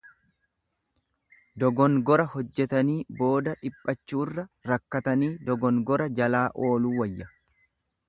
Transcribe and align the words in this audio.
Dogongora 1.63 2.25
hojjetanii 2.31 2.97
booda 3.21 3.55
dhiphachuurra 3.61 4.49
rakkatanii 4.73 5.33
dogongora 5.51 6.13
jalaa 6.23 6.45
ooluu 6.73 6.99
wayya. 7.03 7.35